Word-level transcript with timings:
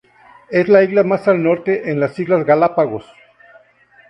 Es 0.49 0.67
la 0.67 0.81
isla 0.81 1.03
más 1.03 1.27
al 1.27 1.43
norte 1.43 1.91
en 1.91 1.99
las 1.99 2.17
islas 2.17 2.43
Galápagos. 2.43 3.05